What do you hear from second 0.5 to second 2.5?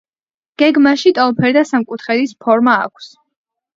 გეგმაში ტოლფერდა სამკუთხედის